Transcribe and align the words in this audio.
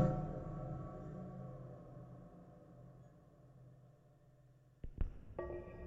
Thank 0.00 0.12
you. 5.50 5.79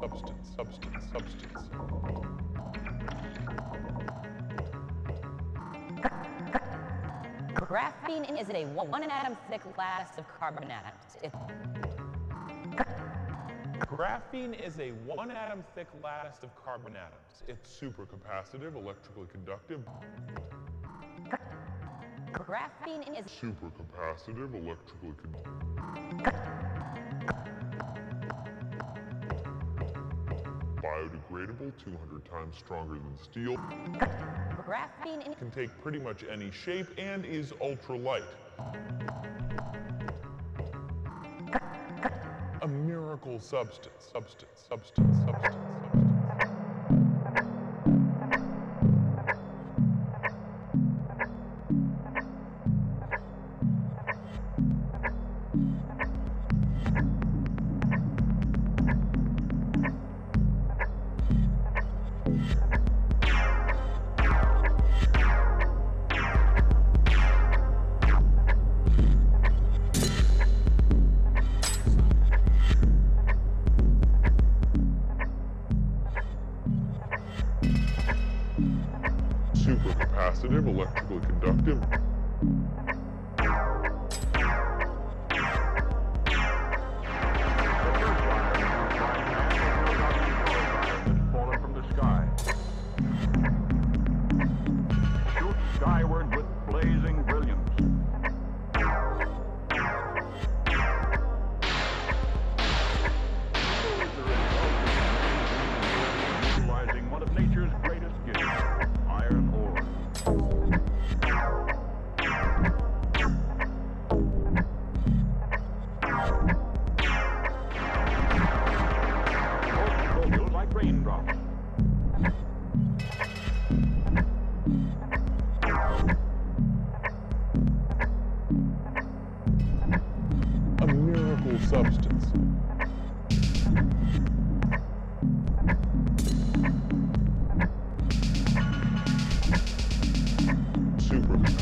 Substance, 0.00 0.48
substance, 0.56 1.04
substance. 1.12 1.68
Graphene 7.54 8.40
is 8.40 8.48
a 8.50 8.64
one 8.64 9.02
atom 9.02 9.36
thick 9.50 9.62
lattice 9.76 10.16
of 10.16 10.24
carbon 10.38 10.70
atoms. 10.70 11.16
It, 11.22 11.32
Graphene 13.86 14.54
is 14.64 14.78
a 14.78 14.90
one 15.04 15.30
atom 15.30 15.64
thick 15.74 15.88
lattice 16.02 16.42
of 16.42 16.50
carbon 16.64 16.94
atoms. 16.96 17.42
It's 17.48 17.68
supercapacitive, 17.68 18.76
electrically 18.76 19.26
conductive, 19.32 19.80
graphene 22.48 23.02
is 23.18 23.30
supercapacitive, 23.30 24.54
electrically 24.54 25.12
conductive. 25.20 25.67
Biodegradable, 31.08 31.72
200 31.82 32.24
times 32.30 32.56
stronger 32.56 32.94
than 32.94 33.18
steel, 33.22 33.56
graphene 34.66 35.38
can 35.38 35.50
take 35.50 35.70
pretty 35.82 35.98
much 35.98 36.24
any 36.30 36.50
shape 36.50 36.86
and 36.98 37.24
is 37.24 37.52
ultra 37.60 37.96
light. 37.96 38.22
A 42.62 42.68
miracle 42.68 43.40
substance, 43.40 44.10
substance, 44.12 44.66
substance, 44.68 45.16
substance, 45.24 45.56
substance. 45.92 46.07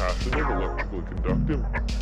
Supercapacitive, 0.07 0.51
electrically 0.51 1.03
conductive, 1.03 1.96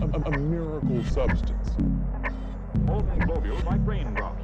A, 0.00 0.30
a, 0.30 0.38
miracle 0.38 1.04
substance. 1.04 1.70
Holding 2.86 3.18
globule 3.20 3.60
like 3.66 3.80
raindrops. 3.84 4.42